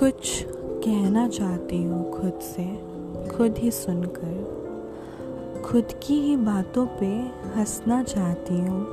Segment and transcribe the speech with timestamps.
[0.00, 0.46] कुछ
[0.84, 2.64] कहना चाहती हूँ खुद से,
[3.36, 7.06] खुद ही सुनकर। खुद की ही बातों पे
[7.56, 8.84] हंसना चाहती हूँ।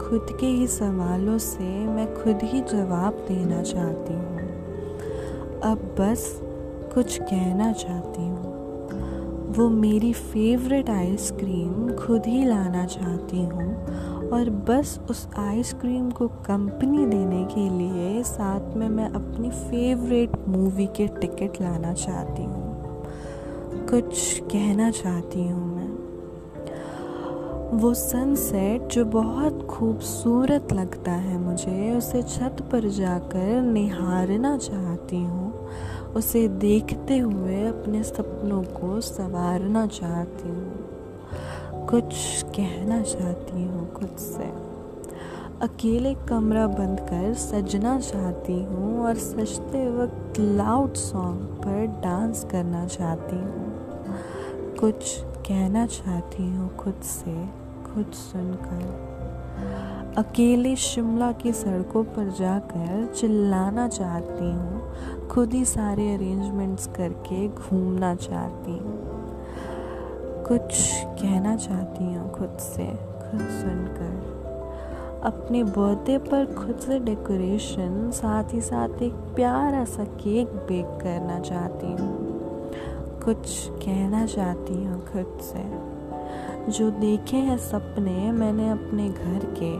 [0.00, 4.38] खुद के ही सवालों से मैं खुद ही जवाब देना चाहती हूँ।
[5.60, 6.40] अब बस
[6.94, 8.50] कुछ कहना चाहती हूँ।
[9.52, 13.70] वो मेरी फेवरेट आइसक्रीम खुद ही लाना चाहती हूँ
[14.32, 20.86] और बस उस आइसक्रीम को कंपनी देने के लिए साथ में मैं अपनी फेवरेट मूवी
[20.86, 22.70] के टिकट लाना चाहती हूँ।
[23.86, 25.80] कुछ कहना चाहती हूँ मैं।
[27.78, 35.68] वो सनसेट जो बहुत खूबसूरत लगता है मुझे, उसे छत पर जाकर निहारना चाहती हूँ।
[36.16, 40.89] उसे देखते हुए अपने सपनों को संवारना चाहती हूँ।
[41.88, 44.44] कुछ कहना चाहती हूँ खुद से।
[45.62, 52.86] अकेले कमरा बंद कर सजना चाहती हूँ और सजते वक्त लाउड सॉन्ग पर डांस करना
[52.86, 57.34] चाहती हूँ। कुछ कहना चाहती हूँ खुद से,
[57.84, 59.08] खुद सुनकर।
[60.18, 68.14] अकेले शिमला की सड़कों पर जाकर चिल्लाना चाहती हूँ, खुद ही सारे अरेंजमेंट्स करके घूमना
[68.14, 68.98] चाहती हूँ।
[70.48, 70.72] कुछ
[71.22, 74.40] कहना चाहती हूँ खुद से, खुद सुनकर।
[75.24, 81.40] अपने बर्थडे पर खुद से डेकोरेशन, साथ ही साथ एक प्यारा सा केक बेक करना
[81.40, 82.30] चाहती हूँ।
[83.24, 85.90] कुछ कहना चाहती हूँ खुद से।
[86.72, 89.76] जो देखे हैं सपने मैंने अपने घर के,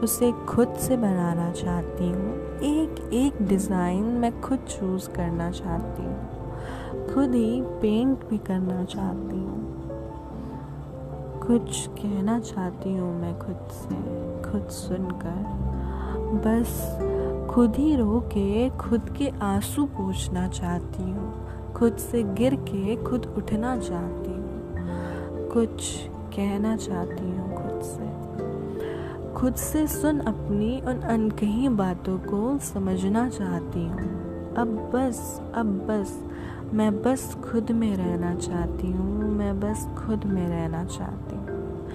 [0.00, 6.40] उसे खुद से बनाना चाहती हूँ। एक एक डिज़ाइन मैं खुद चूज़ करना चाहती हूँ।
[7.14, 9.69] खुद ही पेंट भी करना चाहती हूँ।
[11.46, 13.94] कुछ कहना चाहती हूँ मैं खुद से,
[14.50, 15.60] खुद सुनकर।
[16.44, 16.98] बस
[17.50, 23.34] खुद ही रो के, खुद के आँसू पूछना चाहती हूँ। खुद से गिर के, खुद
[23.38, 24.50] उठना चाहती हूँ।
[25.48, 25.98] कुछ
[26.36, 28.10] कहना चाहती हूँ खुद से।
[29.34, 36.24] खुद से सुन अपनी उन अनकही बातों को समझना चाहती हूँ। अब बस अब बस
[36.72, 41.88] मैं बस खुद में रहना चाहती हूँ, मैं बस खुद में रहना चाहती हूँ।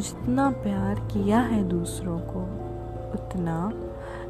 [0.00, 2.40] जितना प्यार किया है दूसरों को,
[3.14, 3.72] उतना,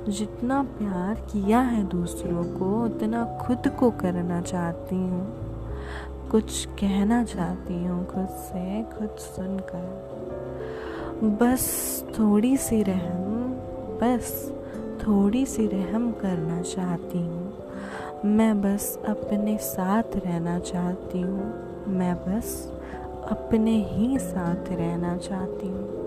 [0.08, 5.34] जितना प्यार किया है दूसरों को, उतना खुद को करना चाहती हूँ।
[6.30, 10.14] कुछ कहना चाहती हूँ खुद से, खुद सुनकर।
[11.22, 11.68] बस
[12.18, 13.44] थोड़ी सी रहम,
[14.00, 14.52] बस
[15.02, 17.43] थोड़ी सी रहम करना चाहती हूँ।
[18.24, 21.52] मैं बस अपने साथ रहना चाहती हूँ।
[21.88, 22.72] मैं बस
[23.30, 26.03] अपने ही साथ रहना चाहती हूँ।